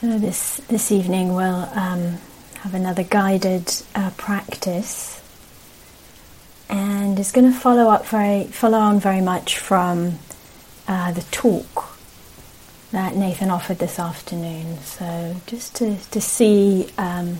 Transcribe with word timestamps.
So 0.00 0.16
this 0.16 0.58
this 0.68 0.92
evening 0.92 1.34
we'll 1.34 1.68
um, 1.74 2.18
have 2.60 2.72
another 2.72 3.02
guided 3.02 3.68
uh, 3.96 4.10
practice, 4.16 5.20
and 6.68 7.18
it's 7.18 7.32
going 7.32 7.50
to 7.52 7.58
follow 7.58 7.90
up 7.90 8.06
very 8.06 8.44
follow 8.44 8.78
on 8.78 9.00
very 9.00 9.20
much 9.20 9.58
from 9.58 10.20
uh, 10.86 11.10
the 11.10 11.22
talk 11.32 11.98
that 12.92 13.16
Nathan 13.16 13.50
offered 13.50 13.80
this 13.80 13.98
afternoon. 13.98 14.78
So 14.82 15.34
just 15.46 15.74
to 15.76 15.96
to 15.96 16.20
see. 16.20 16.90
Um, 16.96 17.38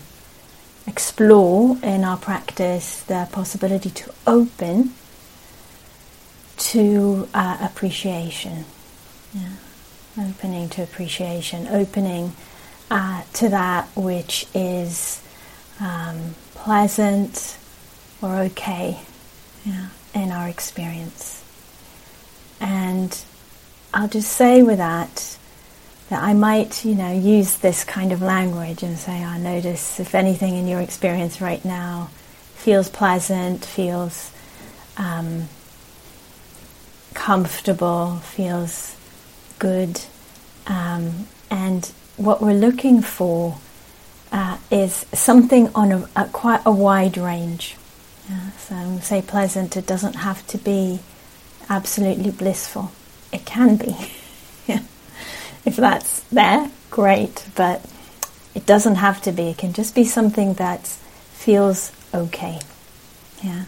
explore 0.88 1.76
in 1.82 2.02
our 2.02 2.16
practice 2.16 3.02
the 3.02 3.28
possibility 3.30 3.90
to 3.90 4.10
open 4.26 4.94
to 6.56 7.28
uh, 7.34 7.58
appreciation. 7.60 8.64
Yeah. 9.34 9.50
Opening 10.18 10.68
to 10.70 10.82
appreciation, 10.82 11.68
opening 11.68 12.32
uh, 12.90 13.22
to 13.34 13.48
that 13.48 13.88
which 13.94 14.46
is 14.54 15.22
um, 15.80 16.34
pleasant 16.54 17.58
or 18.22 18.36
okay 18.38 19.00
yeah, 19.64 19.88
in 20.14 20.30
our 20.30 20.48
experience. 20.48 21.44
And 22.60 23.16
I'll 23.94 24.08
just 24.08 24.32
say 24.32 24.62
with 24.62 24.78
that 24.78 25.38
that 26.08 26.22
I 26.22 26.32
might, 26.32 26.84
you 26.84 26.94
know, 26.94 27.12
use 27.12 27.58
this 27.58 27.84
kind 27.84 28.12
of 28.12 28.22
language 28.22 28.82
and 28.82 28.98
say, 28.98 29.22
I 29.22 29.38
notice 29.38 30.00
if 30.00 30.14
anything 30.14 30.56
in 30.56 30.66
your 30.66 30.80
experience 30.80 31.40
right 31.40 31.62
now 31.64 32.08
feels 32.54 32.88
pleasant, 32.88 33.64
feels 33.64 34.32
um, 34.96 35.48
comfortable, 37.12 38.16
feels 38.16 38.96
good, 39.58 40.00
um, 40.66 41.26
and 41.50 41.92
what 42.18 42.42
we're 42.42 42.52
looking 42.52 43.00
for 43.00 43.58
uh, 44.30 44.58
is 44.70 45.06
something 45.14 45.70
on 45.74 45.92
a, 45.92 46.08
a, 46.16 46.24
quite 46.26 46.60
a 46.66 46.70
wide 46.70 47.16
range. 47.16 47.76
Yeah, 48.28 48.50
so, 48.52 48.98
say 49.00 49.22
pleasant, 49.22 49.76
it 49.76 49.86
doesn't 49.86 50.16
have 50.16 50.46
to 50.48 50.58
be 50.58 51.00
absolutely 51.70 52.30
blissful. 52.30 52.92
It 53.32 53.46
can 53.46 53.76
be. 53.76 53.96
yeah. 54.66 54.82
If 55.64 55.76
that's 55.76 56.20
there, 56.24 56.70
great, 56.90 57.46
but 57.54 57.84
it 58.54 58.66
doesn't 58.66 58.96
have 58.96 59.22
to 59.22 59.32
be. 59.32 59.48
It 59.48 59.58
can 59.58 59.72
just 59.72 59.94
be 59.94 60.04
something 60.04 60.54
that 60.54 60.86
feels 61.32 61.92
okay. 62.12 62.58
Yeah. 63.42 63.64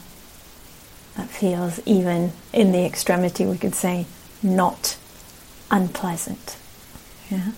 That 1.16 1.28
feels, 1.28 1.80
even 1.86 2.32
in 2.52 2.72
the 2.72 2.84
extremity, 2.84 3.46
we 3.46 3.58
could 3.58 3.74
say, 3.74 4.06
not 4.42 4.96
unpleasant. 5.70 6.56
Yeah. 7.30 7.52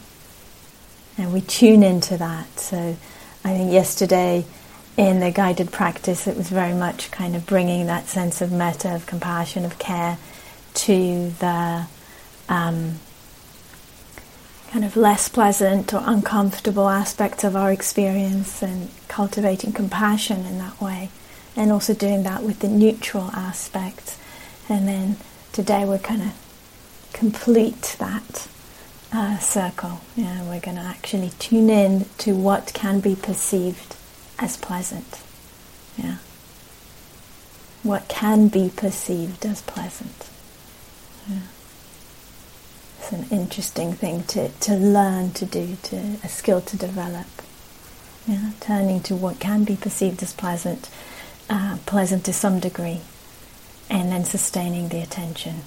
And 1.19 1.33
we 1.33 1.41
tune 1.41 1.83
into 1.83 2.17
that. 2.17 2.59
So 2.59 2.97
I 3.45 3.57
think 3.57 3.73
yesterday 3.73 4.45
in 4.97 5.21
the 5.21 5.31
guided 5.31 5.73
practice, 5.73 6.27
it 6.27 6.37
was 6.37 6.49
very 6.49 6.75
much 6.75 7.11
kind 7.11 7.35
of 7.35 7.47
bringing 7.47 7.87
that 7.87 8.09
sense 8.09 8.41
of 8.41 8.53
metta, 8.53 8.95
of 8.95 9.07
compassion, 9.07 9.65
of 9.65 9.79
care 9.79 10.19
to 10.75 11.31
the 11.39 11.87
um, 12.49 12.99
kind 14.71 14.85
of 14.85 14.97
less 14.97 15.29
pleasant 15.29 15.93
or 15.93 16.03
uncomfortable 16.05 16.89
aspects 16.89 17.45
of 17.45 17.55
our 17.57 17.73
experience 17.73 18.63
and 18.63 18.91
cultivating 19.09 19.73
compassion 19.73 20.47
in 20.47 20.59
that 20.59 20.81
way. 20.81 21.11
And 21.55 21.71
also 21.71 21.93
doing 21.93 22.23
that 22.23 22.43
with 22.43 22.61
the 22.61 22.69
neutral 22.69 23.31
aspects. 23.33 24.19
And 24.69 24.89
then 24.89 25.17
today 25.53 25.85
we're 25.85 25.99
kind 25.99 26.23
of 26.23 26.33
complete 27.13 27.97
that 27.99 28.49
uh, 29.13 29.39
circle. 29.39 30.01
Yeah, 30.17 30.43
we're 30.43 30.61
going 30.61 30.77
to 30.77 30.83
actually 30.83 31.31
tune 31.39 31.71
in 31.71 32.07
to 32.19 32.35
what 32.35 32.73
can 32.75 33.01
be 33.01 33.15
perceived 33.15 33.97
as 34.39 34.57
pleasant. 34.57 35.23
Yeah. 35.97 36.17
What 37.83 38.09
can 38.09 38.49
be 38.49 38.71
perceived 38.75 39.45
as 39.45 39.63
pleasant. 39.63 40.31
Yeah. 41.29 41.39
It's 42.99 43.13
an 43.13 43.27
interesting 43.31 43.93
thing 43.93 44.23
to, 44.25 44.49
to 44.49 44.75
learn 44.75 45.33
to 45.33 45.45
do, 45.45 45.77
to 45.83 45.97
a 46.23 46.29
skill 46.29 46.61
to 46.63 46.77
develop. 46.77 47.27
Yeah, 48.27 48.53
turning 48.61 49.01
to 49.03 49.17
what 49.17 49.41
can 49.41 49.65
be 49.65 49.75
perceived 49.75 50.23
as 50.23 50.33
pleasant, 50.33 50.89
uh, 51.51 51.79
pleasant 51.87 52.25
to 52.27 52.33
some 52.33 52.61
degree, 52.61 53.01
and 53.91 54.13
then 54.13 54.25
sustaining 54.25 54.89
the 54.89 55.03
attention 55.03 55.63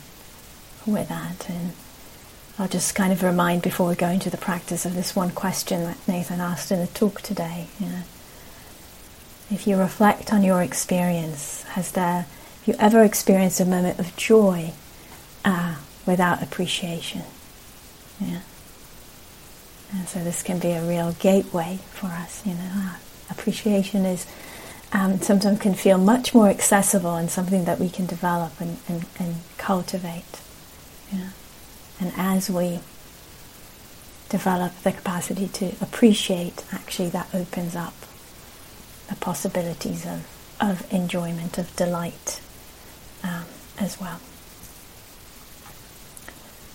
with 0.86 1.10
that. 1.10 1.50
And 1.50 1.74
I'll 2.58 2.68
just 2.68 2.96
kind 2.96 3.12
of 3.12 3.22
remind 3.22 3.62
before 3.62 3.90
we 3.90 3.96
go 3.96 4.08
into 4.08 4.30
the 4.30 4.38
practice 4.38 4.86
of 4.86 4.96
this 4.96 5.16
one 5.16 5.32
question 5.32 5.84
that 5.84 5.98
Nathan 6.08 6.40
asked 6.40 6.72
in 6.72 6.80
the 6.80 6.88
talk 6.88 7.22
today. 7.22 7.68
You 7.80 7.88
know, 7.88 8.02
if 9.52 9.68
you 9.68 9.78
reflect 9.78 10.32
on 10.32 10.44
your 10.44 10.62
experience, 10.62 11.64
has 11.64 11.92
there, 11.92 12.26
have 12.26 12.68
you 12.68 12.76
ever 12.80 13.04
experienced 13.04 13.60
a 13.60 13.66
moment 13.66 14.00
of 14.00 14.16
joy 14.16 14.72
uh, 15.46 15.76
without 16.06 16.44
appreciation. 16.44 17.22
Yeah. 18.20 18.42
And 19.94 20.08
so 20.08 20.24
this 20.24 20.44
can 20.44 20.60
be 20.60 20.72
a 20.72 20.82
real 20.82 21.14
gateway 21.14 21.80
for 21.92 22.08
us, 22.08 22.46
you 22.46 22.54
know. 22.54 22.70
Ah, 22.74 23.00
appreciation 23.30 24.06
is 24.06 24.26
um, 24.92 25.20
sometimes 25.22 25.60
can 25.60 25.76
feel 25.76 25.98
much 25.98 26.34
more 26.34 26.48
accessible 26.48 27.16
and 27.16 27.30
something 27.30 27.66
that 27.66 27.80
we 27.80 27.90
can 27.90 28.06
develop 28.06 28.60
and, 28.60 28.78
and, 28.88 29.06
and 29.20 29.36
cultivate. 29.58 30.42
Yeah. 31.14 31.30
And 32.00 32.12
as 32.18 32.50
we 32.50 32.80
develop 34.30 34.78
the 34.84 34.92
capacity 34.92 35.48
to 35.48 35.76
appreciate, 35.82 36.64
actually 36.72 37.10
that 37.10 37.30
opens 37.34 37.76
up 37.76 37.94
the 39.08 39.16
possibilities 39.16 40.06
of, 40.06 40.28
of 40.60 40.92
enjoyment, 40.92 41.58
of 41.58 41.74
delight 41.76 42.42
um, 43.24 43.46
as 43.80 44.00
well. 44.00 44.20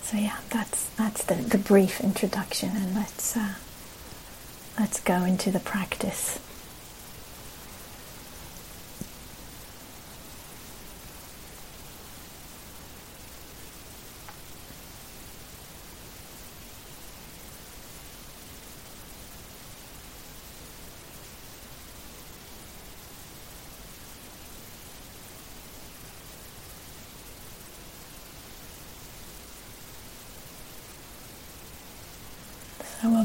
So 0.03 0.17
yeah, 0.17 0.39
that's 0.51 0.89
that's 0.97 1.23
the, 1.25 1.35
the 1.37 1.59
brief 1.59 2.01
introduction, 2.01 2.71
and 2.75 2.97
let's 2.97 3.37
uh, 3.37 3.55
let's 4.79 5.01
go 5.01 5.25
into 5.25 5.53
the 5.53 5.61
practice. 5.61 6.41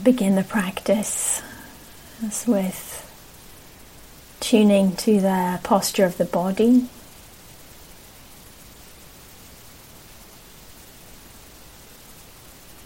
Begin 0.05 0.35
the 0.35 0.43
practice 0.43 1.41
as 2.23 2.45
with 2.45 3.01
tuning 4.39 4.95
to 4.95 5.19
the 5.19 5.59
posture 5.63 6.05
of 6.05 6.17
the 6.17 6.25
body. 6.25 6.87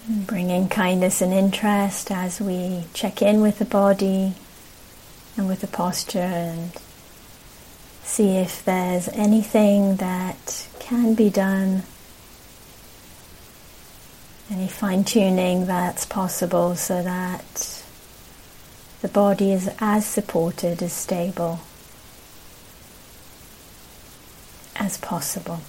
And 0.07 0.25
bringing 0.25 0.69
kindness 0.69 1.21
and 1.21 1.33
interest 1.33 2.09
as 2.09 2.39
we 2.39 2.85
check 2.93 3.21
in 3.21 3.41
with 3.41 3.59
the 3.59 3.65
body 3.65 4.33
and 5.35 5.45
with 5.49 5.59
the 5.59 5.67
posture 5.67 6.19
and 6.19 6.71
see 8.01 8.37
if 8.37 8.63
there's 8.63 9.09
anything 9.09 9.97
that 9.97 10.69
can 10.79 11.15
be 11.15 11.29
done 11.29 11.83
any 14.51 14.67
fine 14.67 15.03
tuning 15.03 15.67
that's 15.67 16.05
possible 16.05 16.75
so 16.75 17.03
that 17.03 17.83
the 19.01 19.07
body 19.07 19.53
is 19.53 19.69
as 19.79 20.05
supported, 20.05 20.81
as 20.81 20.91
stable 20.91 21.59
as 24.75 24.97
possible. 24.97 25.61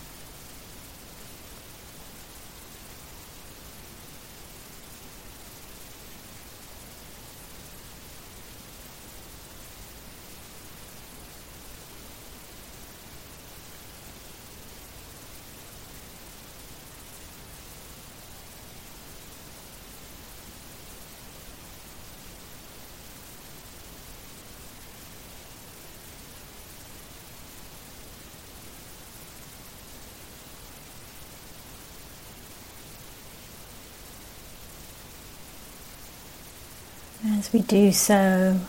We 37.52 37.62
do 37.62 37.90
so, 37.90 38.60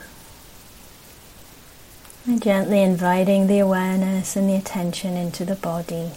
and 2.26 2.42
gently 2.42 2.82
inviting 2.82 3.46
the 3.46 3.60
awareness 3.60 4.36
and 4.36 4.50
the 4.50 4.56
attention 4.56 5.16
into 5.16 5.46
the 5.46 5.54
body. 5.54 6.14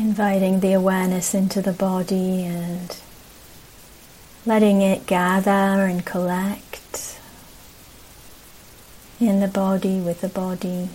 Inviting 0.00 0.58
the 0.60 0.72
awareness 0.72 1.32
into 1.32 1.62
the 1.62 1.72
body 1.72 2.42
and 2.44 2.96
letting 4.44 4.82
it 4.82 5.06
gather 5.06 5.50
and 5.50 6.04
collect 6.04 6.80
in 9.20 9.40
the 9.40 9.48
body 9.48 9.98
with 9.98 10.20
the 10.20 10.28
body. 10.28 10.88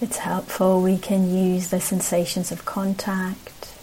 It's 0.00 0.18
helpful, 0.18 0.82
we 0.82 0.98
can 0.98 1.34
use 1.34 1.68
the 1.68 1.80
sensations 1.80 2.52
of 2.52 2.64
contact, 2.64 3.74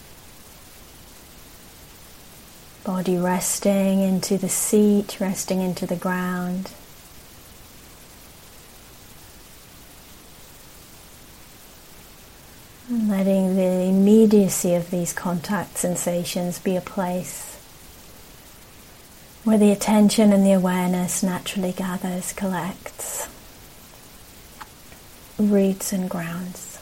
body 2.84 3.16
resting 3.16 4.00
into 4.00 4.38
the 4.38 4.48
seat, 4.48 5.18
resting 5.20 5.60
into 5.60 5.86
the 5.86 5.96
ground. 5.96 6.70
Letting 12.92 13.56
the 13.56 13.84
immediacy 13.84 14.74
of 14.74 14.90
these 14.90 15.14
contact 15.14 15.78
sensations 15.78 16.58
be 16.58 16.76
a 16.76 16.80
place 16.80 17.56
where 19.44 19.56
the 19.56 19.72
attention 19.72 20.30
and 20.30 20.44
the 20.44 20.52
awareness 20.52 21.22
naturally 21.22 21.72
gathers, 21.72 22.32
collects, 22.34 23.28
roots 25.38 25.92
and 25.92 26.10
grounds. 26.10 26.72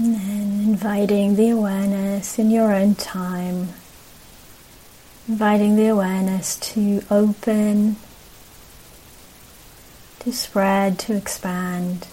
And 0.00 0.14
then 0.14 0.67
inviting 0.78 1.34
the 1.34 1.50
awareness 1.50 2.38
in 2.38 2.52
your 2.52 2.72
own 2.72 2.94
time, 2.94 3.68
inviting 5.26 5.74
the 5.74 5.88
awareness 5.88 6.56
to 6.56 7.02
open, 7.10 7.96
to 10.20 10.32
spread, 10.32 10.96
to 10.96 11.16
expand 11.16 12.06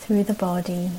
through 0.00 0.22
the 0.22 0.34
body. 0.34 0.90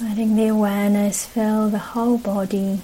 Letting 0.00 0.34
the 0.36 0.48
awareness 1.14 1.26
fill 1.26 1.68
the 1.68 1.78
whole 1.78 2.18
body, 2.18 2.80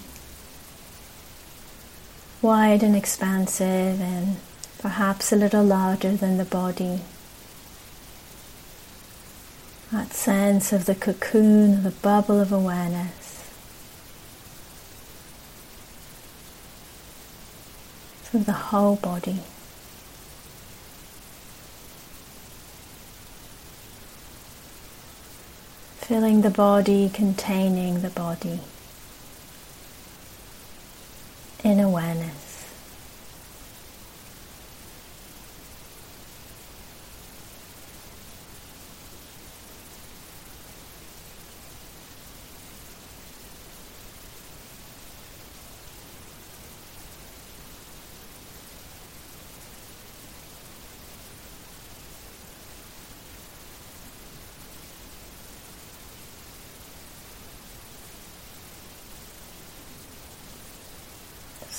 wide 2.41 2.83
and 2.85 2.95
expansive, 2.95 4.01
and 4.01 4.37
perhaps 4.79 5.33
a 5.33 5.37
little 5.37 5.65
larger 5.65 6.13
than 6.13 6.37
the 6.37 6.45
body. 6.45 7.01
That 9.91 10.13
sense 10.13 10.73
of 10.73 10.85
the 10.85 10.95
cocoon, 10.95 11.83
the 11.83 11.91
bubble 11.91 12.41
of 12.41 12.53
awareness. 12.53 13.51
Through 18.23 18.45
the 18.45 18.53
whole 18.53 18.95
body. 18.95 19.41
Filling 26.11 26.41
the 26.41 26.51
body, 26.51 27.09
containing 27.09 28.01
the 28.01 28.11
body 28.11 28.59
in 31.63 31.79
awareness. 31.79 32.40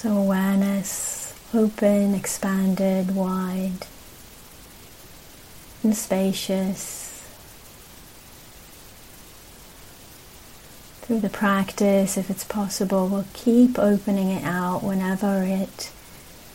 So 0.01 0.17
awareness 0.17 1.35
open, 1.53 2.15
expanded, 2.15 3.15
wide, 3.15 3.85
and 5.83 5.95
spacious. 5.95 7.23
Through 11.03 11.19
the 11.19 11.29
practice, 11.29 12.17
if 12.17 12.31
it's 12.31 12.43
possible, 12.43 13.09
we'll 13.09 13.27
keep 13.33 13.77
opening 13.77 14.31
it 14.31 14.43
out 14.43 14.81
whenever 14.81 15.43
it 15.43 15.91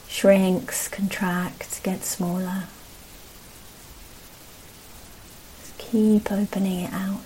shrinks, 0.09 0.89
contracts, 0.89 1.79
gets 1.79 2.09
smaller. 2.09 2.65
Just 5.61 5.79
keep 5.79 6.33
opening 6.33 6.81
it 6.81 6.93
out. 6.93 7.23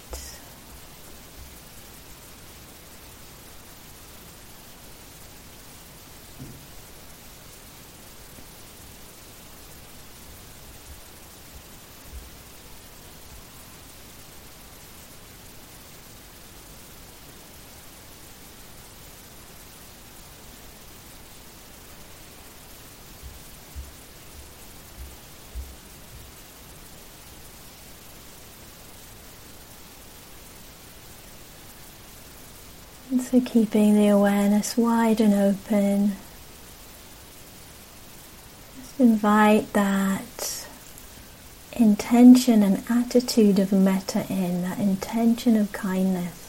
And 33.11 33.19
so 33.31 33.41
keeping 33.41 33.95
the 33.95 34.09
awareness 34.09 34.77
wide 34.77 35.21
and 35.21 35.33
open. 35.33 36.17
Just 38.77 38.99
invite 38.99 39.73
that 39.73 40.67
intention 41.73 42.65
and 42.65 42.83
attitude 42.91 43.61
of 43.61 43.71
metta 43.71 44.27
in, 44.29 44.63
that 44.63 44.81
intention 44.81 45.57
of 45.57 45.71
kindness. 45.71 46.49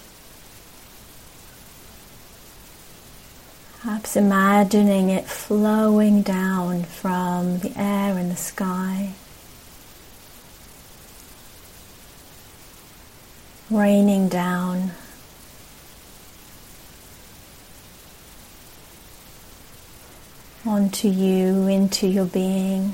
Perhaps 3.82 4.16
imagining 4.16 5.10
it 5.10 5.26
flowing 5.26 6.24
down 6.24 6.84
from 6.84 7.60
the 7.60 7.74
air 7.76 8.18
and 8.18 8.32
the 8.32 8.36
sky, 8.36 9.12
raining 13.70 14.30
down. 14.30 14.92
Onto 20.66 21.08
you, 21.08 21.68
into 21.68 22.08
your 22.08 22.26
being. 22.26 22.94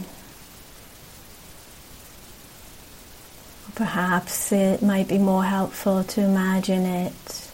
Perhaps 3.75 4.51
it 4.51 4.81
might 4.81 5.07
be 5.07 5.17
more 5.17 5.43
helpful 5.43 6.03
to 6.03 6.21
imagine 6.21 6.85
it 6.85 7.47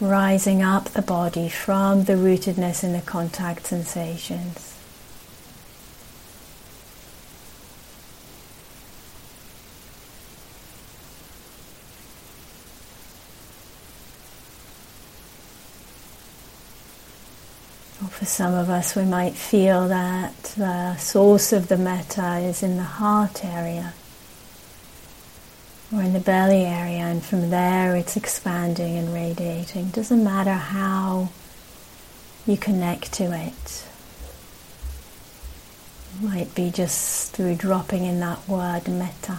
rising 0.00 0.62
up 0.62 0.84
the 0.90 1.02
body 1.02 1.48
from 1.48 2.04
the 2.04 2.14
rootedness 2.14 2.82
in 2.82 2.92
the 2.92 3.00
contact 3.00 3.66
sensations. 3.66 4.74
Or 18.02 18.08
for 18.08 18.25
some 18.36 18.52
of 18.52 18.68
us, 18.68 18.94
we 18.94 19.02
might 19.06 19.32
feel 19.32 19.88
that 19.88 20.34
the 20.58 20.94
source 20.98 21.54
of 21.54 21.68
the 21.68 21.76
metta 21.78 22.36
is 22.40 22.62
in 22.62 22.76
the 22.76 22.82
heart 22.82 23.42
area 23.42 23.94
or 25.90 26.02
in 26.02 26.12
the 26.12 26.20
belly 26.20 26.66
area, 26.66 26.98
and 26.98 27.24
from 27.24 27.48
there 27.48 27.96
it's 27.96 28.14
expanding 28.14 28.98
and 28.98 29.14
radiating. 29.14 29.88
Doesn't 29.88 30.22
matter 30.22 30.52
how 30.52 31.30
you 32.46 32.58
connect 32.58 33.10
to 33.14 33.32
it. 33.32 33.86
it 36.14 36.22
might 36.22 36.54
be 36.54 36.70
just 36.70 37.32
through 37.32 37.54
dropping 37.54 38.04
in 38.04 38.20
that 38.20 38.46
word 38.46 38.86
metta. 38.86 39.38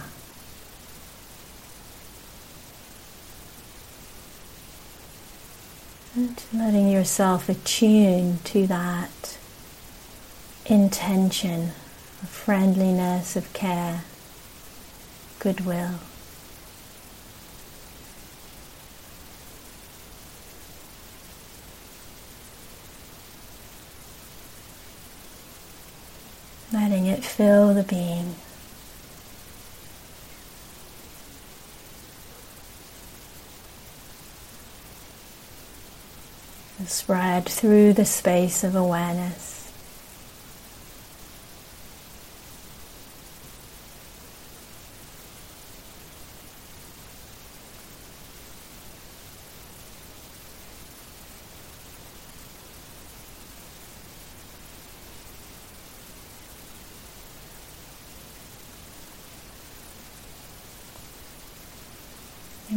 And 6.14 6.42
letting 6.52 6.88
yourself 6.88 7.48
attune 7.48 8.38
to 8.44 8.66
that 8.66 9.38
intention 10.66 11.72
of 12.22 12.28
friendliness, 12.28 13.36
of 13.36 13.52
care, 13.52 14.04
goodwill. 15.38 16.00
letting 26.72 27.06
it 27.06 27.24
fill 27.24 27.74
the 27.74 27.82
being. 27.82 28.34
Spread 36.86 37.46
through 37.46 37.92
the 37.92 38.04
space 38.04 38.62
of 38.62 38.74
awareness. 38.74 39.58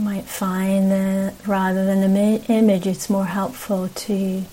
might 0.02 0.26
find 0.26 0.92
that 0.92 1.34
rather 1.46 1.86
than 1.86 2.02
an 2.04 2.41
image, 2.52 2.86
it's 2.86 3.10
more 3.10 3.26
helpful 3.26 3.88
to 3.88 4.44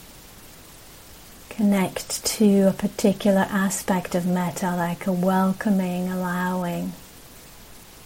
connect 1.51 2.25
to 2.25 2.69
a 2.69 2.73
particular 2.73 3.47
aspect 3.51 4.15
of 4.15 4.27
metta, 4.27 4.71
like 4.77 5.07
a 5.07 5.13
welcoming, 5.13 6.09
allowing 6.09 6.93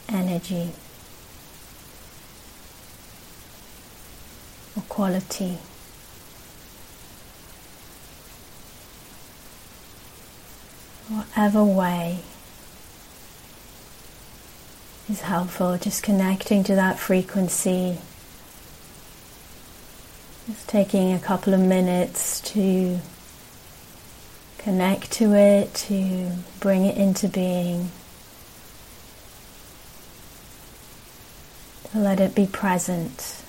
energy 0.09 0.71
or 4.77 4.83
quality. 4.89 5.59
Whatever 11.09 11.63
way 11.63 12.21
is 15.11 15.21
helpful, 15.21 15.77
just 15.77 16.03
connecting 16.03 16.65
to 16.65 16.75
that 16.75 16.99
frequency. 16.99 17.99
Just 20.47 20.69
taking 20.69 21.13
a 21.13 21.21
couple 21.21 21.55
of 21.55 21.61
minutes 21.61 22.41
to 22.53 22.99
connect 24.59 25.13
to 25.13 25.35
it, 25.35 25.73
to 25.75 26.33
bring 26.59 26.85
it 26.85 26.97
into 26.97 27.29
being, 27.29 27.91
to 31.91 31.99
let 31.99 32.19
it 32.19 32.35
be 32.35 32.47
present 32.47 33.43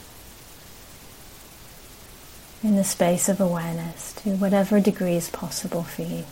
in 2.64 2.76
the 2.76 2.84
space 2.84 3.28
of 3.28 3.42
awareness 3.42 4.14
to 4.14 4.30
whatever 4.38 4.80
degree 4.80 5.16
is 5.16 5.30
possible 5.30 5.84
for 5.84 6.04
you. 6.04 6.24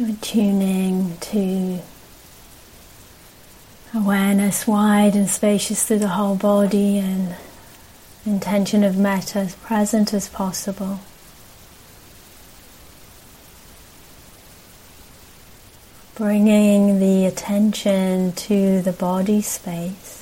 I'm 0.00 0.16
tuning 0.18 1.16
to 1.18 1.80
awareness 4.08 4.66
wide 4.66 5.14
and 5.14 5.28
spacious 5.28 5.84
through 5.84 5.98
the 5.98 6.08
whole 6.08 6.34
body 6.34 6.96
and 6.96 7.36
intention 8.24 8.82
of 8.82 8.96
metta 8.96 9.38
as 9.40 9.54
present 9.56 10.14
as 10.14 10.30
possible. 10.30 10.98
Bringing 16.14 17.00
the 17.00 17.26
attention 17.26 18.32
to 18.32 18.80
the 18.80 18.92
body 18.92 19.42
space. 19.42 20.17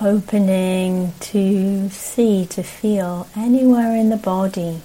Opening 0.00 1.12
to 1.20 1.88
see, 1.90 2.46
to 2.46 2.62
feel 2.62 3.28
anywhere 3.36 3.96
in 3.96 4.10
the 4.10 4.16
body 4.16 4.80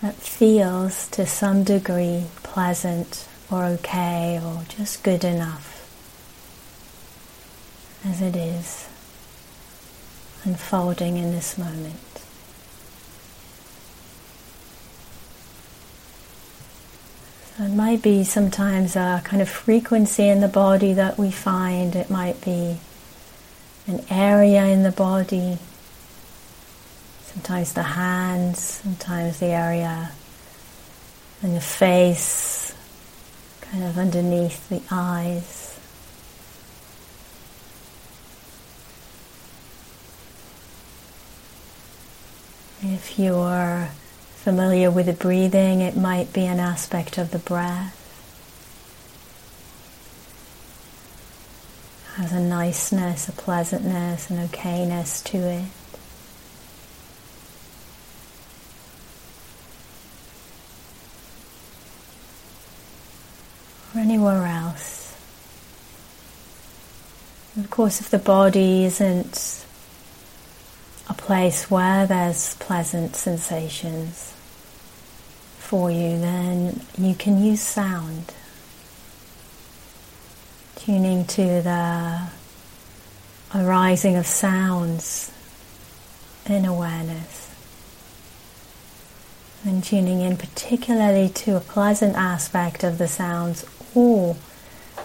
that 0.00 0.14
feels 0.14 1.08
to 1.08 1.26
some 1.26 1.64
degree 1.64 2.24
pleasant 2.42 3.28
or 3.50 3.64
okay 3.64 4.40
or 4.42 4.62
just 4.68 5.02
good 5.02 5.24
enough 5.24 5.74
as 8.04 8.22
it 8.22 8.36
is 8.36 8.88
unfolding 10.44 11.16
in 11.16 11.32
this 11.32 11.58
moment. 11.58 11.96
It 17.60 17.70
might 17.70 18.02
be 18.02 18.22
sometimes 18.22 18.94
a 18.94 19.20
kind 19.24 19.42
of 19.42 19.48
frequency 19.48 20.28
in 20.28 20.40
the 20.40 20.46
body 20.46 20.92
that 20.92 21.18
we 21.18 21.32
find. 21.32 21.96
It 21.96 22.08
might 22.08 22.40
be 22.40 22.78
an 23.88 24.04
area 24.08 24.64
in 24.66 24.84
the 24.84 24.92
body. 24.92 25.58
Sometimes 27.22 27.72
the 27.72 27.82
hands, 27.82 28.60
sometimes 28.60 29.40
the 29.40 29.46
area 29.46 30.12
in 31.42 31.54
the 31.54 31.60
face, 31.60 32.76
kind 33.60 33.82
of 33.82 33.98
underneath 33.98 34.68
the 34.68 34.80
eyes. 34.92 35.80
If 42.82 43.18
you're 43.18 43.88
familiar 44.48 44.90
with 44.90 45.04
the 45.04 45.12
breathing, 45.12 45.82
it 45.82 45.94
might 45.94 46.32
be 46.32 46.46
an 46.46 46.58
aspect 46.58 47.18
of 47.18 47.32
the 47.32 47.38
breath. 47.38 47.94
Has 52.14 52.32
a 52.32 52.40
niceness, 52.40 53.28
a 53.28 53.32
pleasantness, 53.32 54.30
an 54.30 54.38
okayness 54.48 55.22
to 55.24 55.36
it. 55.36 55.64
Or 63.94 64.00
anywhere 64.00 64.46
else. 64.46 65.14
of 67.58 67.68
course, 67.68 68.00
if 68.00 68.08
the 68.08 68.18
body 68.18 68.86
isn't 68.86 69.66
a 71.10 71.12
place 71.12 71.70
where 71.70 72.06
there's 72.06 72.54
pleasant 72.54 73.14
sensations, 73.14 74.32
for 75.68 75.90
you, 75.90 76.18
then 76.18 76.80
you 76.96 77.14
can 77.14 77.44
use 77.44 77.60
sound. 77.60 78.32
Tuning 80.76 81.26
to 81.26 81.42
the 81.60 82.28
arising 83.54 84.16
of 84.16 84.26
sounds 84.26 85.30
in 86.46 86.64
awareness. 86.64 87.54
And 89.62 89.84
tuning 89.84 90.22
in 90.22 90.38
particularly 90.38 91.28
to 91.44 91.56
a 91.56 91.60
pleasant 91.60 92.16
aspect 92.16 92.82
of 92.82 92.96
the 92.96 93.08
sounds 93.08 93.66
or 93.94 94.36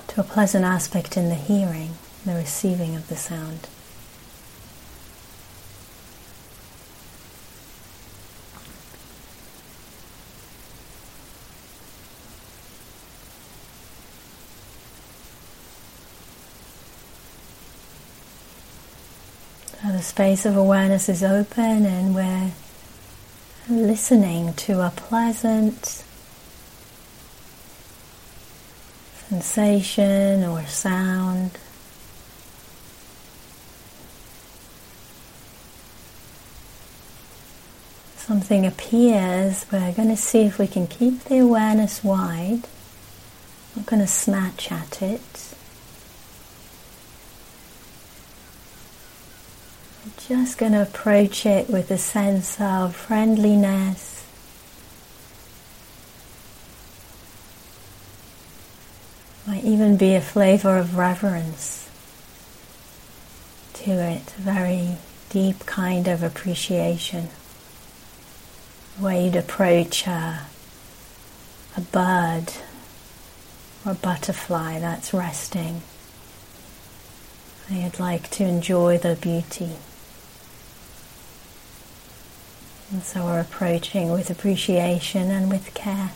to 0.08 0.22
a 0.22 0.24
pleasant 0.24 0.64
aspect 0.64 1.18
in 1.18 1.28
the 1.28 1.36
hearing, 1.36 1.96
the 2.24 2.36
receiving 2.36 2.96
of 2.96 3.10
the 3.10 3.18
sound. 3.18 3.68
The 19.94 20.02
space 20.02 20.44
of 20.44 20.58
awareness 20.58 21.08
is 21.08 21.24
open 21.24 21.86
and 21.86 22.16
we're 22.16 22.52
listening 23.70 24.52
to 24.56 24.82
a 24.82 24.90
pleasant 24.90 26.04
sensation 29.30 30.44
or 30.44 30.66
sound. 30.66 31.52
Something 38.18 38.66
appears, 38.66 39.68
we're 39.72 39.94
going 39.94 40.10
to 40.10 40.18
see 40.18 40.42
if 40.42 40.58
we 40.58 40.66
can 40.66 40.88
keep 40.88 41.20
the 41.26 41.38
awareness 41.38 42.04
wide. 42.04 42.64
Not 43.76 43.86
going 43.86 44.02
to 44.02 44.08
snatch 44.08 44.72
at 44.72 45.04
it. 45.04 45.53
Just 50.34 50.58
going 50.58 50.72
to 50.72 50.82
approach 50.82 51.46
it 51.46 51.70
with 51.70 51.92
a 51.92 51.98
sense 52.00 52.60
of 52.60 52.96
friendliness. 52.96 54.26
Might 59.46 59.64
even 59.64 59.96
be 59.96 60.16
a 60.16 60.22
flavor 60.22 60.80
of 60.80 60.98
reverence 60.98 61.88
to 63.76 63.92
it, 63.92 64.34
a 64.36 64.42
very 64.42 64.98
deep 65.30 65.68
kind 65.68 66.08
of 66.08 66.24
appreciation. 66.24 67.28
The 68.98 69.06
way 69.06 69.26
you'd 69.26 69.36
approach 69.36 70.08
a, 70.08 70.48
a 71.78 71.82
bird 71.82 72.54
or 73.86 73.92
a 73.92 73.96
butterfly 73.96 74.80
that's 74.80 75.14
resting. 75.14 75.84
I'd 77.70 78.00
like 78.00 78.32
to 78.32 78.44
enjoy 78.46 78.98
the 78.98 79.16
beauty. 79.16 79.74
And 82.94 83.04
so 83.04 83.26
we're 83.26 83.40
approaching 83.40 84.12
with 84.12 84.30
appreciation 84.30 85.32
and 85.32 85.50
with 85.50 85.74
care. 85.74 86.12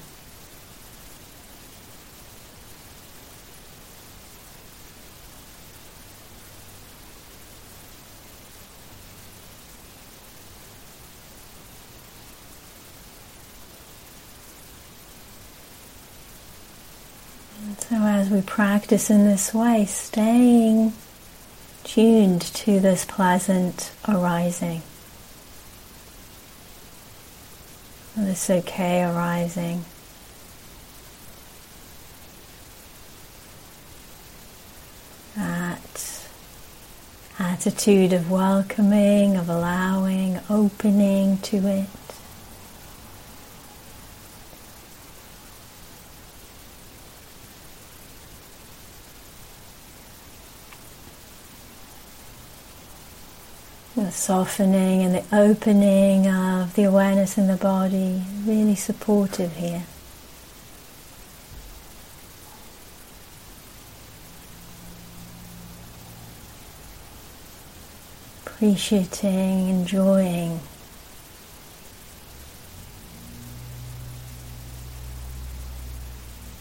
And 17.65 17.79
so 17.81 17.95
as 17.95 18.29
we 18.29 18.41
practice 18.41 19.09
in 19.09 19.25
this 19.25 19.51
way, 19.51 19.85
staying 19.85 20.93
tuned 21.83 22.41
to 22.41 22.79
this 22.79 23.03
pleasant 23.03 23.91
arising. 24.07 24.83
This 28.27 28.49
okay 28.49 29.03
arising. 29.03 29.85
That 35.37 36.27
attitude 37.39 38.11
of 38.11 38.29
welcoming, 38.29 39.37
of 39.37 39.47
allowing, 39.47 40.41
opening 40.49 41.37
to 41.37 41.57
it. 41.67 41.87
the 53.95 54.11
softening 54.27 55.03
and 55.03 55.15
the 55.15 55.23
opening 55.33 56.27
of 56.27 56.75
the 56.75 56.83
awareness 56.83 57.37
in 57.37 57.47
the 57.47 57.55
body, 57.55 58.23
really 58.45 58.75
supportive 58.75 59.55
here. 59.55 59.83
Appreciating, 68.45 69.69
enjoying. 69.69 70.59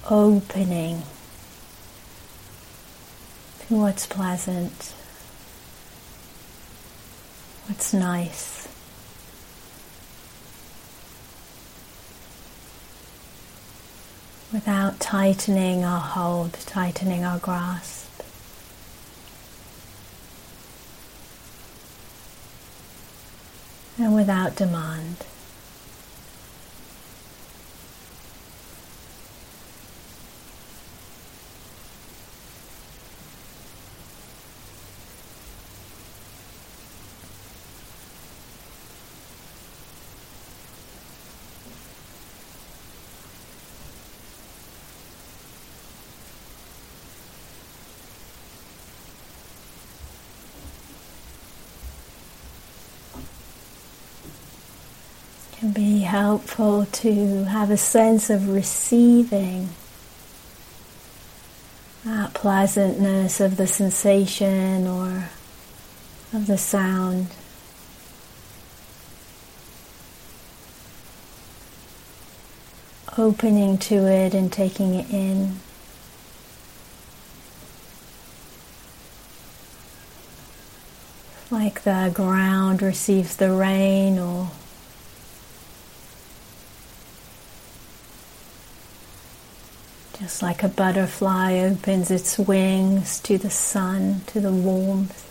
opening 0.09 1.03
to 3.59 3.75
what's 3.75 4.07
pleasant, 4.07 4.95
what's 7.67 7.93
nice. 7.93 8.69
Without 14.53 15.01
tightening 15.01 15.85
our 15.85 16.01
hold, 16.01 16.53
tightening 16.53 17.25
our 17.25 17.39
grasp. 17.39 18.07
and 23.99 24.15
without 24.15 24.57
demand. 24.57 25.25
can 55.67 55.73
be 55.73 56.06
helpful 56.17 56.87
to 56.87 57.45
have 57.45 57.71
a 57.71 57.77
sense 57.77 58.31
of 58.31 58.49
receiving 58.49 59.69
that 62.05 62.33
pleasantness 62.33 63.39
of 63.39 63.59
the 63.59 63.67
sensation 63.67 64.87
or 64.87 65.29
of 66.33 66.47
the 66.47 66.57
sound. 66.57 67.27
Opening 73.19 73.77
to 73.77 74.07
it 74.07 74.33
and 74.33 74.51
taking 74.51 74.95
it 74.95 75.11
in. 75.11 75.61
Like 81.51 81.83
the 81.83 82.11
ground 82.15 82.81
receives 82.81 83.37
the 83.37 83.53
rain 83.53 84.19
or 84.19 84.51
Like 90.43 90.63
a 90.63 90.69
butterfly 90.69 91.55
opens 91.55 92.11
its 92.11 92.39
wings 92.39 93.19
to 93.21 93.39
the 93.39 93.51
sun, 93.51 94.21
to 94.27 94.41
the 94.41 94.53
warmth. 94.53 95.25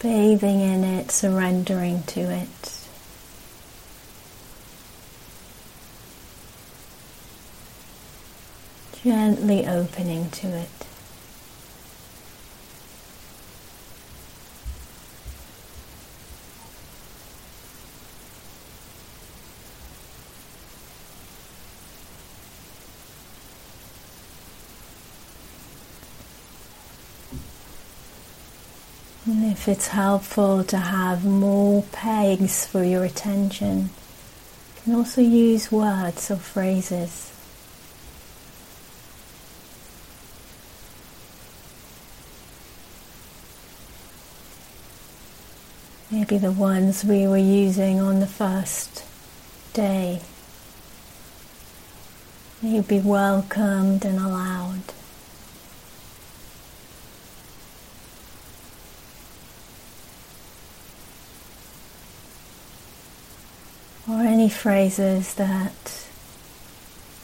Bathing 0.00 0.60
in 0.60 0.84
it, 0.84 1.10
surrendering 1.10 2.04
to 2.04 2.20
it. 2.20 2.80
Gently 9.02 9.66
opening 9.66 10.30
to 10.30 10.46
it. 10.48 10.86
And 29.28 29.55
if 29.66 29.78
it's 29.78 29.88
helpful 29.88 30.62
to 30.62 30.76
have 30.76 31.24
more 31.24 31.82
pegs 31.90 32.64
for 32.64 32.84
your 32.84 33.02
attention, 33.02 33.90
you 34.76 34.82
can 34.84 34.94
also 34.94 35.20
use 35.20 35.72
words 35.72 36.30
or 36.30 36.36
phrases. 36.36 37.32
Maybe 46.12 46.38
the 46.38 46.52
ones 46.52 47.04
we 47.04 47.26
were 47.26 47.36
using 47.36 47.98
on 47.98 48.20
the 48.20 48.28
first 48.28 49.04
day. 49.72 50.20
May 52.62 52.76
you 52.76 52.82
be 52.82 53.00
welcomed 53.00 54.04
and 54.04 54.20
allowed. 54.20 54.92
or 64.08 64.24
any 64.46 64.54
phrases 64.54 65.34
that 65.34 66.06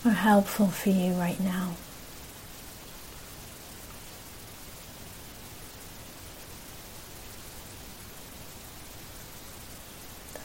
are 0.04 0.10
helpful 0.10 0.66
for 0.66 0.90
you 0.90 1.12
right 1.12 1.38
now. 1.38 1.76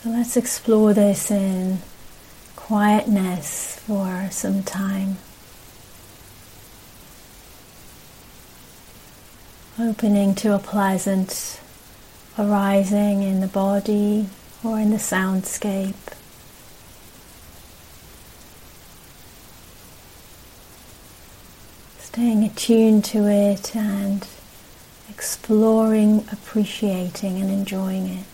So 0.04 0.10
let's 0.12 0.38
explore 0.38 0.94
this 0.94 1.32
in 1.32 1.80
quietness 2.56 3.80
for 3.80 4.30
some 4.30 4.62
time. 4.62 5.18
Opening 9.80 10.36
to 10.36 10.54
a 10.54 10.60
pleasant 10.60 11.60
arising 12.38 13.24
in 13.24 13.40
the 13.40 13.48
body 13.48 14.30
or 14.64 14.80
in 14.80 14.92
the 14.92 14.98
soundscape. 14.98 16.17
Staying 22.18 22.44
attuned 22.44 23.06
to 23.06 23.28
it 23.28 23.76
and 23.76 24.28
exploring, 25.08 26.26
appreciating, 26.32 27.40
and 27.40 27.52
enjoying 27.52 28.08
it. 28.08 28.26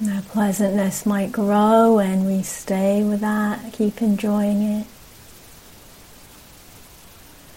That 0.00 0.26
pleasantness 0.28 1.04
might 1.04 1.30
grow 1.30 1.98
and 1.98 2.24
we 2.26 2.42
stay 2.42 3.04
with 3.04 3.20
that, 3.20 3.74
keep 3.74 4.00
enjoying 4.00 4.62
it. 4.62 4.86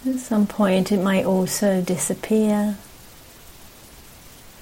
At 0.07 0.19
some 0.19 0.45
point, 0.45 0.91
it 0.91 1.01
might 1.01 1.25
also 1.25 1.81
disappear. 1.81 2.77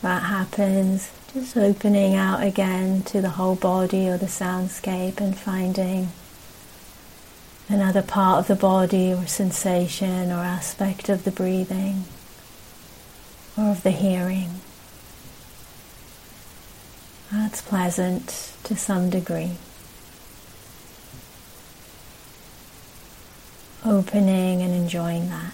That 0.01 0.23
happens, 0.23 1.11
just 1.33 1.57
opening 1.57 2.15
out 2.15 2.41
again 2.41 3.03
to 3.03 3.19
the 3.19 3.31
whole 3.31 3.55
body 3.55 4.07
or 4.07 4.17
the 4.17 4.27
soundscape 4.27 5.19
and 5.19 5.37
finding 5.37 6.09
another 7.67 8.01
part 8.01 8.39
of 8.39 8.47
the 8.47 8.55
body 8.55 9.11
or 9.11 9.27
sensation 9.27 10.31
or 10.31 10.39
aspect 10.39 11.09
of 11.09 11.25
the 11.25 11.31
breathing 11.31 12.05
or 13.57 13.71
of 13.71 13.83
the 13.83 13.91
hearing. 13.91 14.61
That's 17.33 17.61
pleasant 17.61 18.53
to 18.63 18.77
some 18.77 19.09
degree. 19.09 19.57
Opening 23.85 24.61
and 24.61 24.73
enjoying 24.73 25.29
that. 25.29 25.53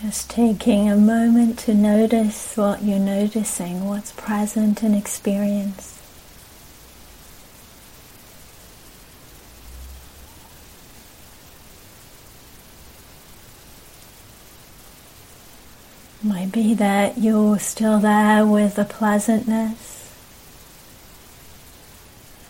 Just 0.00 0.30
taking 0.30 0.88
a 0.90 0.96
moment 0.96 1.58
to 1.60 1.74
notice 1.74 2.56
what 2.56 2.82
you're 2.82 2.98
noticing, 2.98 3.84
what's 3.86 4.12
present 4.12 4.82
in 4.82 4.94
experience. 4.94 6.00
Might 16.24 16.52
be 16.52 16.74
that 16.74 17.18
you're 17.18 17.58
still 17.58 17.98
there 17.98 18.46
with 18.46 18.76
the 18.76 18.84
pleasantness. 18.84 20.14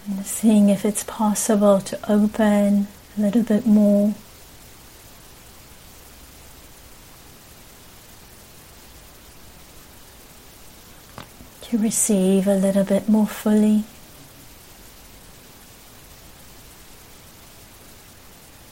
And 0.07 0.27
seeing 0.27 0.69
if 0.69 0.85
it's 0.85 1.05
possible 1.05 1.81
to 1.81 2.11
open 2.11 2.89
a 3.17 3.21
little 3.21 3.43
bit 3.43 3.67
more. 3.67 4.15
To 11.73 11.79
receive 11.79 12.47
a 12.47 12.55
little 12.55 12.85
bit 12.85 13.09
more 13.09 13.27
fully. 13.27 13.85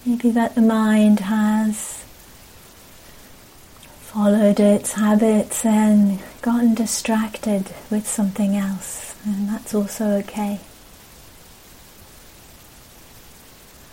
Maybe 0.04 0.30
that 0.32 0.54
the 0.54 0.60
mind 0.60 1.20
has 1.20 2.04
followed 4.02 4.60
its 4.60 4.92
habits 4.92 5.64
and 5.64 6.20
gotten 6.42 6.74
distracted 6.74 7.70
with 7.90 8.06
something 8.06 8.54
else, 8.54 9.14
and 9.24 9.48
that's 9.48 9.74
also 9.74 10.10
okay. 10.18 10.60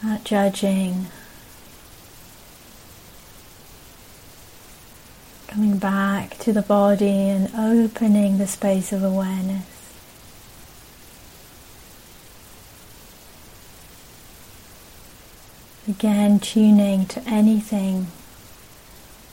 Not 0.04 0.26
judging. 0.26 1.08
Coming 5.58 5.80
back 5.80 6.38
to 6.42 6.54
the 6.54 6.62
body 6.62 7.30
and 7.30 7.50
opening 7.56 8.38
the 8.38 8.46
space 8.46 8.94
of 8.94 9.02
awareness. 9.02 9.66
Again, 15.88 16.40
tuning 16.40 17.08
to 17.08 17.24
anything 17.28 18.06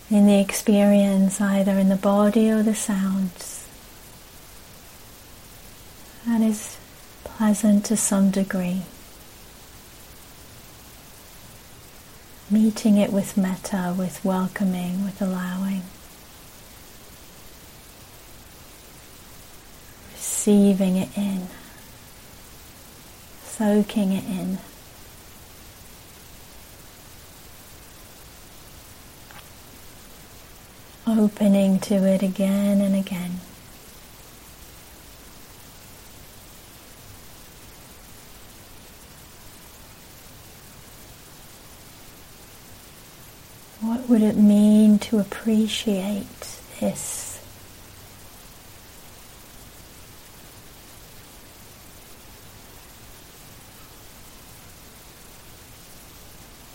in 0.08 0.26
the 0.26 0.40
experience, 0.40 1.42
either 1.42 1.72
in 1.72 1.90
the 1.90 1.94
body 1.94 2.50
or 2.50 2.62
the 2.62 2.74
sounds. 2.74 3.68
That 6.26 6.40
is 6.40 6.78
pleasant 7.22 7.84
to 7.84 7.98
some 7.98 8.30
degree. 8.30 8.80
Meeting 12.50 12.96
it 12.96 13.12
with 13.12 13.36
metta, 13.36 13.94
with 13.94 14.24
welcoming, 14.24 15.04
with 15.04 15.20
allowing. 15.20 15.82
Receiving 20.46 20.96
it 20.96 21.08
in, 21.16 21.48
soaking 23.42 24.12
it 24.12 24.24
in. 24.24 24.58
opening 31.06 31.78
to 31.78 31.94
it 31.94 32.22
again 32.22 32.82
and 32.82 32.94
again. 32.94 33.40
What 43.80 44.10
would 44.10 44.20
it 44.20 44.36
mean 44.36 44.98
to 44.98 45.18
appreciate 45.18 46.26
this? 46.80 47.24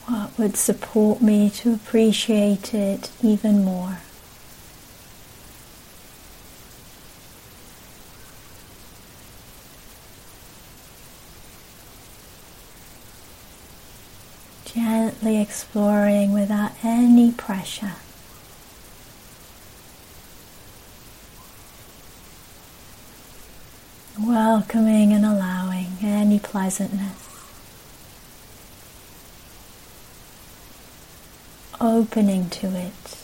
What 0.10 0.29
would 0.40 0.56
support 0.56 1.22
me 1.22 1.50
to 1.50 1.74
appreciate 1.74 2.74
it 2.74 3.12
even 3.22 3.64
more? 3.64 4.00
gently 14.66 15.42
exploring 15.42 16.32
without 16.32 16.72
any 16.84 17.32
pressure. 17.32 17.94
Welcoming 24.20 25.12
and 25.12 25.26
allowing 25.26 25.98
any 26.04 26.40
pleasantness. 26.40 27.29
Opening 31.82 32.50
to 32.50 32.68
it. 32.68 33.18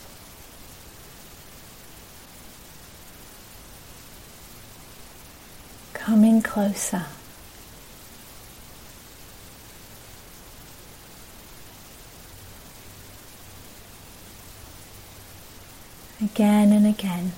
Coming 5.94 6.41
closer. 6.41 7.06
again 16.36 16.72
and 16.72 16.86
again. 16.86 17.32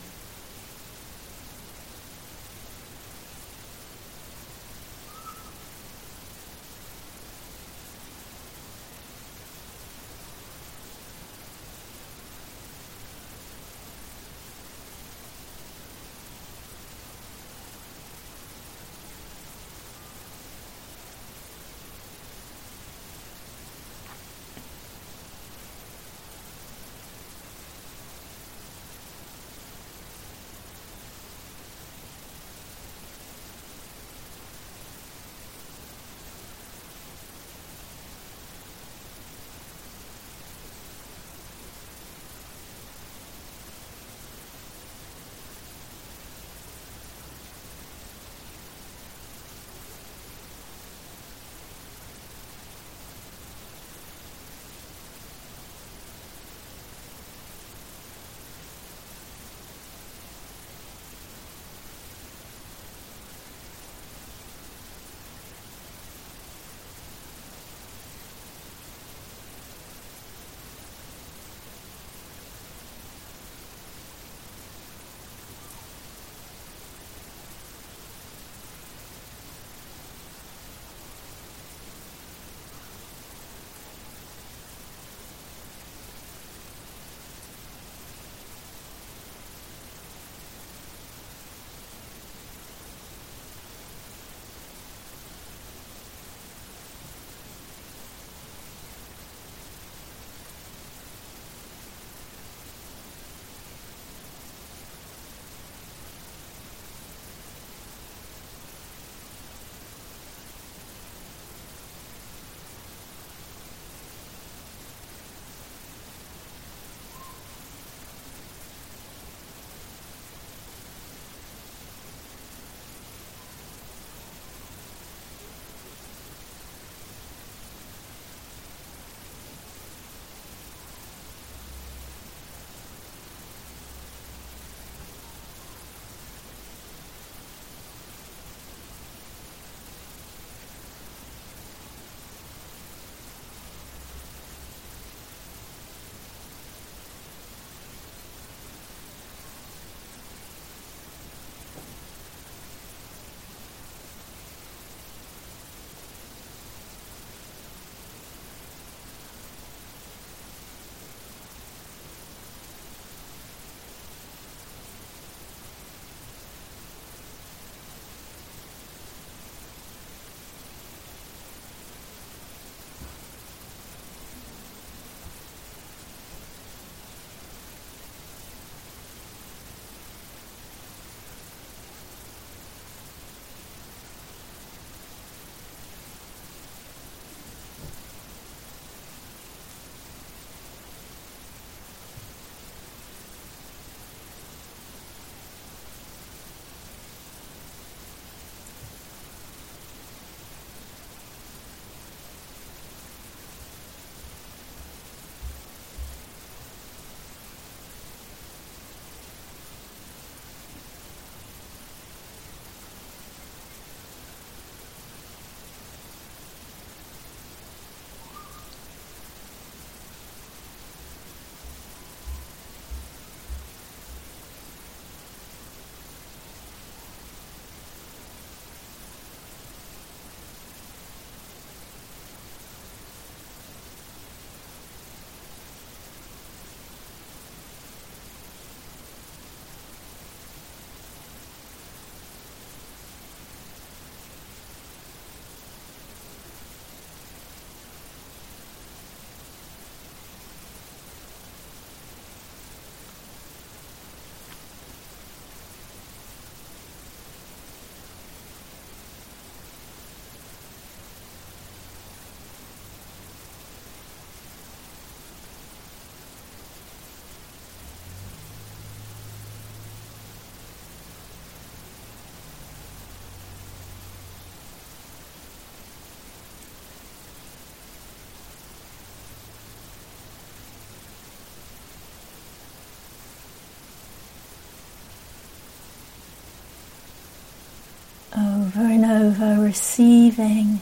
Receiving 289.67 290.79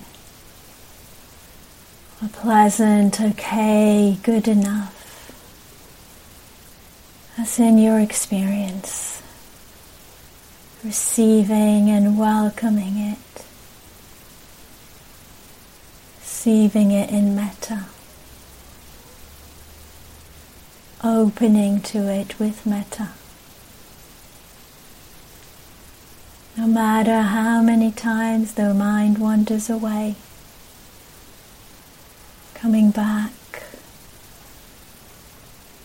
a 2.24 2.28
pleasant, 2.28 3.20
okay, 3.20 4.16
good 4.22 4.48
enough, 4.48 5.34
as 7.36 7.58
in 7.58 7.80
your 7.80 8.00
experience, 8.00 9.24
receiving 10.84 11.90
and 11.90 12.16
welcoming 12.16 12.96
it, 12.98 13.46
receiving 16.20 16.92
it 16.92 17.10
in 17.10 17.36
metta, 17.36 17.86
opening 21.04 21.82
to 21.82 22.08
it 22.08 22.38
with 22.40 22.68
metta. 22.68 23.10
No 26.66 26.72
matter 26.72 27.22
how 27.22 27.62
many 27.62 27.92
times 27.92 28.56
the 28.56 28.74
mind 28.74 29.20
wanders 29.20 29.70
away, 29.70 30.16
coming 32.56 32.90
back, 32.90 33.32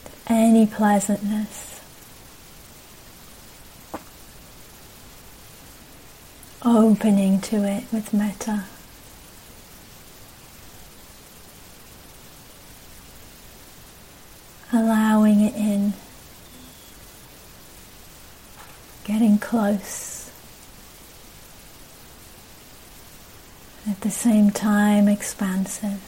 to 0.06 0.32
any 0.32 0.66
pleasantness, 0.66 1.82
opening 6.64 7.42
to 7.42 7.56
it 7.56 7.84
with 7.92 8.14
metta. 8.14 8.64
Allowing 14.72 15.42
it 15.42 15.54
in, 15.54 15.92
getting 19.04 19.36
close. 19.36 20.19
At 23.90 24.00
the 24.02 24.10
same 24.10 24.50
time 24.52 25.08
expansive. 25.08 26.00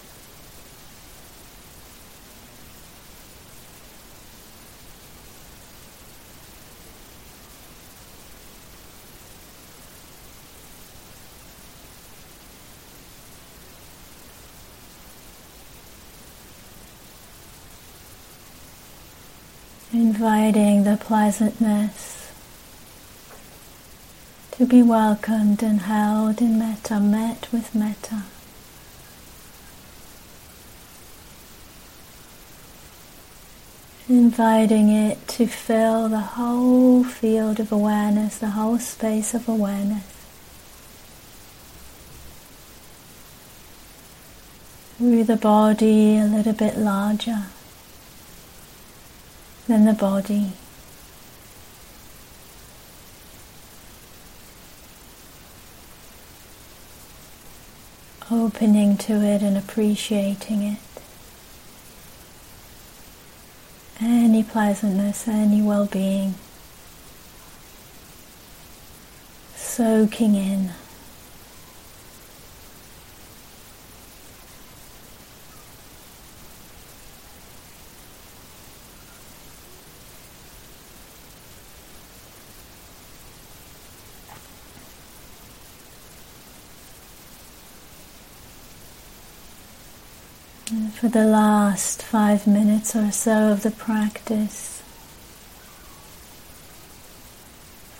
Inviting 19.93 20.85
the 20.85 20.97
pleasantness 20.97 22.12
to 24.63 24.69
be 24.69 24.81
welcomed 24.81 25.61
and 25.61 25.81
held 25.81 26.41
in 26.41 26.57
metta, 26.57 27.01
met 27.01 27.49
with 27.51 27.75
metta. 27.75 28.23
Inviting 34.09 34.89
it 34.89 35.27
to 35.27 35.49
fill 35.49 36.09
the 36.09 36.21
whole 36.39 37.03
field 37.03 37.59
of 37.59 37.73
awareness, 37.73 38.39
the 38.39 38.51
whole 38.51 38.79
space 38.79 39.35
of 39.35 39.49
awareness. 39.49 40.05
Through 44.97 45.25
the 45.25 45.35
body 45.35 46.19
a 46.19 46.27
little 46.27 46.53
bit 46.53 46.79
larger 46.79 47.47
than 49.67 49.87
the 49.87 49.93
body. 49.93 50.53
Opening 58.33 58.97
to 58.97 59.15
it 59.23 59.43
and 59.43 59.57
appreciating 59.59 60.63
it. 60.63 60.79
Any 64.01 64.43
pleasantness, 64.43 65.29
any 65.29 65.61
well 65.63 65.87
being, 65.87 66.35
soaking 69.55 70.35
in. 70.35 70.73
For 90.93 91.09
the 91.09 91.25
last 91.25 92.03
five 92.03 92.47
minutes 92.47 92.95
or 92.95 93.11
so 93.11 93.51
of 93.51 93.63
the 93.63 93.71
practice. 93.71 94.83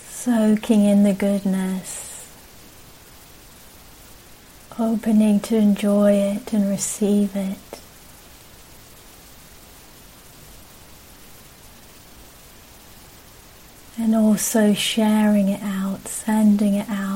Soaking 0.09 0.85
in 0.85 1.03
the 1.03 1.13
goodness, 1.13 2.31
opening 4.79 5.41
to 5.41 5.57
enjoy 5.57 6.13
it 6.13 6.53
and 6.53 6.69
receive 6.69 7.35
it. 7.35 7.59
And 13.99 14.15
also 14.15 14.73
sharing 14.75 15.49
it 15.49 15.63
out, 15.63 16.07
sending 16.09 16.75
it 16.75 16.89
out. 16.89 17.12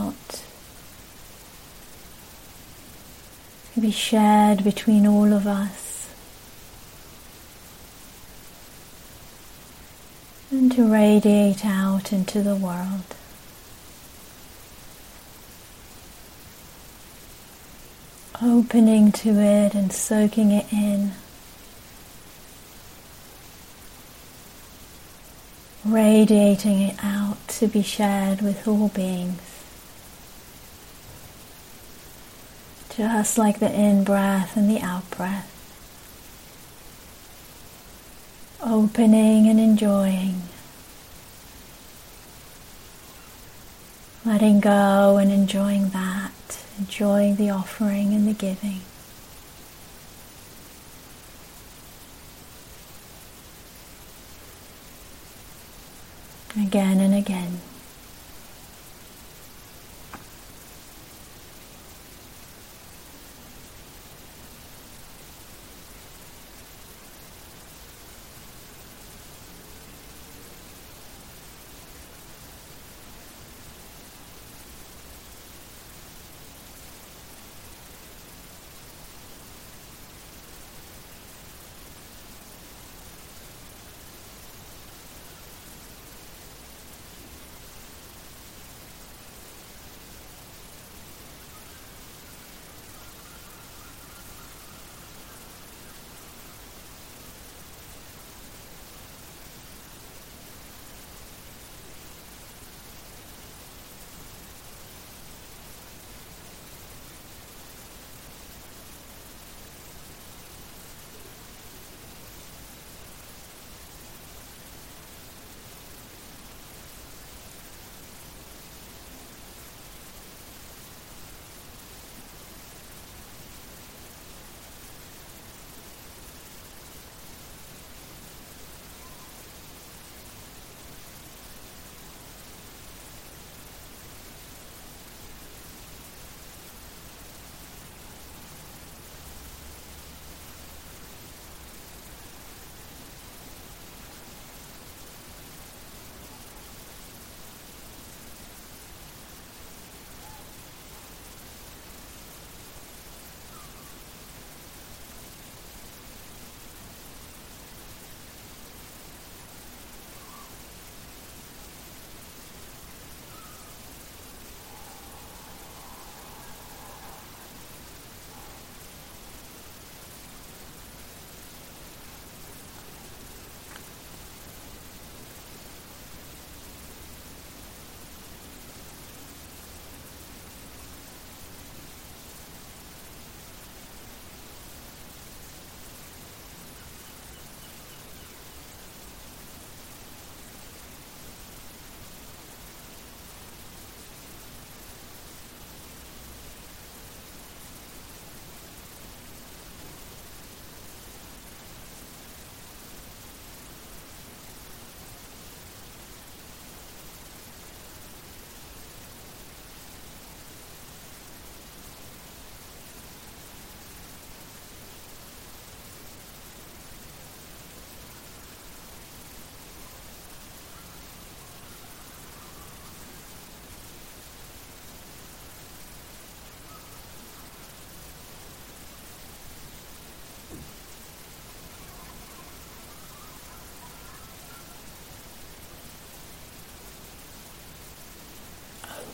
To 3.77 3.83
be 3.83 3.91
shared 3.91 4.65
between 4.65 5.07
all 5.07 5.35
of 5.35 5.47
us. 5.47 6.09
And 10.51 10.73
to 10.73 10.91
radiate 10.91 11.63
out 11.63 12.11
into 12.11 12.41
the 12.41 12.55
world. 12.55 13.05
Opening 18.43 19.13
to 19.13 19.29
it 19.39 19.75
and 19.75 19.93
soaking 19.93 20.53
it 20.53 20.73
in. 20.73 21.13
Radiating 25.85 26.81
it 26.81 26.97
out 27.03 27.47
to 27.49 27.67
be 27.67 27.83
shared 27.83 28.41
with 28.41 28.67
all 28.67 28.89
beings. 28.89 29.46
Just 32.97 33.37
like 33.37 33.59
the 33.59 33.71
in 33.71 34.05
breath 34.05 34.57
and 34.57 34.71
the 34.71 34.81
out 34.81 35.11
breath. 35.11 35.53
Opening 38.63 39.49
and 39.49 39.61
enjoying. 39.61 40.43
Letting 44.25 44.61
go 44.61 45.19
and 45.19 45.31
enjoying 45.31 45.91
that, 45.91 46.65
enjoying 46.79 47.37
the 47.37 47.51
offering 47.51 48.15
and 48.15 48.27
the 48.27 48.33
giving. 48.33 48.81
Again 56.59 57.01
and 57.01 57.15
again. 57.15 57.61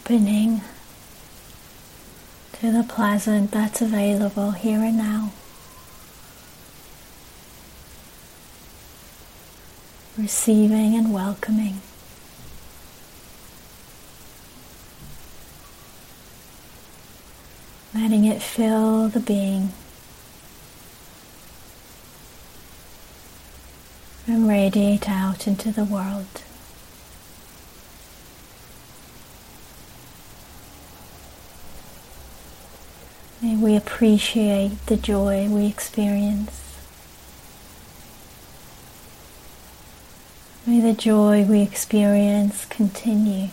Opening 0.05 0.61
to 2.53 2.73
the 2.73 2.83
pleasant 2.83 3.53
that's 3.53 3.81
available 3.81 4.51
here 4.51 4.81
and 4.81 4.99
now. 4.99 5.31
Receiving 10.19 10.97
and 10.97 11.15
welcoming. 11.15 11.81
Letting 17.95 18.25
it 18.25 18.43
fill 18.43 19.09
the 19.09 19.21
being. 19.21 19.73
And 24.27 24.49
radiate 24.49 25.09
out 25.09 25.47
into 25.47 25.71
the 25.71 25.85
world. 25.85 26.43
May 33.43 33.57
we 33.57 33.75
appreciate 34.03 34.85
the 34.87 34.97
joy 34.97 35.47
we 35.49 35.65
experience. 35.65 36.77
May 40.67 40.81
the 40.81 40.93
joy 40.93 41.45
we 41.45 41.63
experience 41.63 42.65
continue 42.65 43.51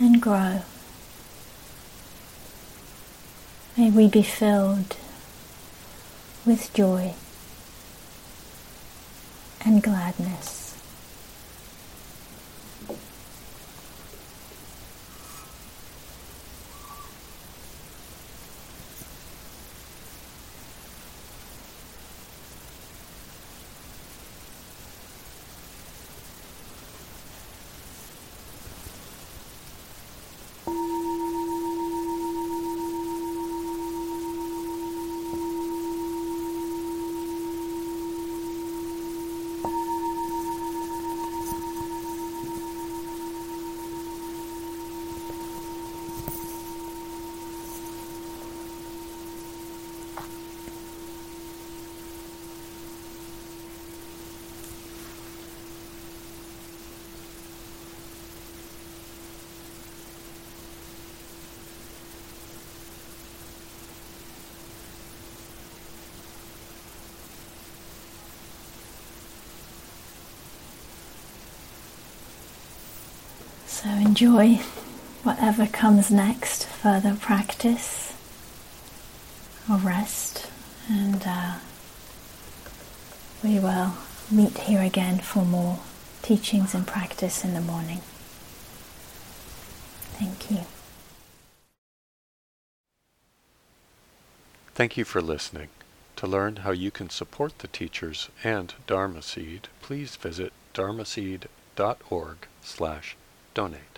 and 0.00 0.22
grow. 0.22 0.62
May 3.76 3.90
we 3.90 4.08
be 4.08 4.22
filled 4.22 4.96
with 6.46 6.72
joy 6.72 7.12
and 9.66 9.82
gladness. 9.82 10.23
Enjoy 74.14 74.60
whatever 75.24 75.66
comes 75.66 76.08
next, 76.08 76.64
further 76.64 77.16
practice 77.16 78.14
or 79.68 79.76
rest, 79.78 80.48
and 80.88 81.24
uh, 81.26 81.54
we 83.42 83.58
will 83.58 83.92
meet 84.30 84.56
here 84.56 84.80
again 84.82 85.18
for 85.18 85.44
more 85.44 85.80
teachings 86.22 86.76
and 86.76 86.86
practice 86.86 87.44
in 87.44 87.54
the 87.54 87.60
morning. 87.60 87.98
Thank 90.16 90.48
you. 90.48 90.60
Thank 94.76 94.96
you 94.96 95.04
for 95.04 95.20
listening. 95.20 95.70
To 96.16 96.28
learn 96.28 96.56
how 96.56 96.70
you 96.70 96.92
can 96.92 97.10
support 97.10 97.58
the 97.58 97.66
teachers 97.66 98.28
and 98.44 98.74
Dharma 98.86 99.22
Seed, 99.22 99.66
please 99.82 100.14
visit 100.14 100.52
dharma 100.72 101.02
dharmaseed.org 101.02 102.36
slash 102.62 103.16
donate. 103.54 103.93